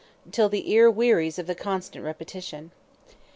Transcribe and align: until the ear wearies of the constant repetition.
until 0.25 0.49
the 0.49 0.71
ear 0.71 0.89
wearies 0.89 1.37
of 1.37 1.45
the 1.45 1.53
constant 1.53 2.03
repetition. 2.03 2.71